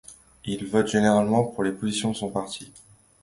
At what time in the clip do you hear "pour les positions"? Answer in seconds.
1.43-2.09